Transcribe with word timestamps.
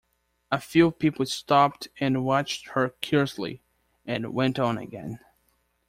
A 0.51 0.59
few 0.59 0.89
people 0.89 1.27
stopped 1.27 1.89
and 1.99 2.25
watched 2.25 2.69
her 2.69 2.89
curiously, 3.01 3.61
and 4.03 4.33
went 4.33 4.57
on 4.57 4.79
again. 4.79 5.19